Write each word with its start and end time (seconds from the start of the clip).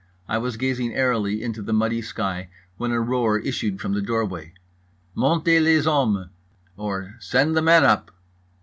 I 0.27 0.39
was 0.39 0.57
gazing 0.57 0.95
airily 0.95 1.43
into 1.43 1.61
the 1.61 1.73
muddy 1.73 2.01
sky, 2.01 2.49
when 2.77 2.89
a 2.91 2.99
roar 2.99 3.37
issued 3.37 3.79
from 3.79 3.93
the 3.93 4.01
door 4.01 4.25
way: 4.25 4.55
"Montez 5.13 5.61
les 5.61 5.85
hommes!" 5.85 6.27
or 6.75 7.13
"Send 7.19 7.55
the 7.55 7.61
men 7.61 7.83
up!" 7.85 8.09